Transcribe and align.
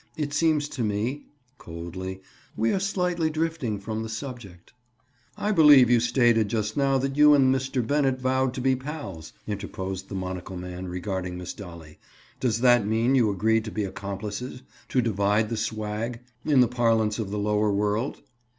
It 0.17 0.33
seems 0.33 0.67
to 0.69 0.83
me," 0.83 1.27
coldly, 1.59 2.21
"we 2.57 2.71
are 2.73 2.79
slightly 2.79 3.29
drifting 3.29 3.77
from 3.79 4.01
the 4.01 4.09
subject." 4.09 4.73
"I 5.37 5.51
believe 5.51 5.91
you 5.91 5.99
stated 5.99 6.47
just 6.49 6.75
now 6.75 6.97
that 6.97 7.17
you 7.17 7.35
and 7.35 7.53
Mr. 7.53 7.85
Bennett 7.85 8.19
vowed 8.19 8.55
to 8.55 8.61
be 8.61 8.75
pals," 8.75 9.31
interposed 9.45 10.09
the 10.09 10.15
monocle 10.15 10.57
man 10.57 10.87
regarding 10.87 11.37
Miss 11.37 11.53
Dolly. 11.53 11.99
"Does 12.39 12.61
that 12.61 12.87
mean 12.87 13.13
you 13.13 13.29
agreed 13.29 13.63
to 13.65 13.71
be 13.71 13.83
accomplices—to 13.83 15.01
divide 15.03 15.49
the 15.49 15.57
'swag,' 15.57 16.21
in 16.45 16.61
the 16.61 16.67
parlance 16.67 17.19
of 17.19 17.29
the 17.29 17.37
lower 17.37 17.71
world?" 17.71 18.23